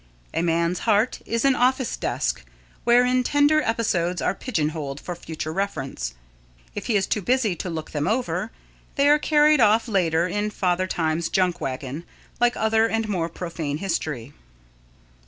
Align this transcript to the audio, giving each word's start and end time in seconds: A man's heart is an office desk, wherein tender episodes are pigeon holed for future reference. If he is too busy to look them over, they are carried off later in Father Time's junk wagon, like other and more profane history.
A 0.33 0.41
man's 0.41 0.79
heart 0.89 1.19
is 1.27 1.45
an 1.45 1.53
office 1.53 1.95
desk, 1.95 2.43
wherein 2.85 3.21
tender 3.23 3.61
episodes 3.61 4.19
are 4.19 4.33
pigeon 4.33 4.69
holed 4.69 4.99
for 4.99 5.13
future 5.13 5.53
reference. 5.53 6.15
If 6.73 6.87
he 6.87 6.95
is 6.95 7.05
too 7.05 7.21
busy 7.21 7.55
to 7.57 7.69
look 7.69 7.91
them 7.91 8.07
over, 8.07 8.51
they 8.95 9.07
are 9.07 9.19
carried 9.19 9.61
off 9.61 9.87
later 9.87 10.27
in 10.27 10.49
Father 10.49 10.87
Time's 10.87 11.29
junk 11.29 11.61
wagon, 11.61 12.03
like 12.39 12.57
other 12.57 12.87
and 12.87 13.07
more 13.07 13.29
profane 13.29 13.77
history. 13.77 14.33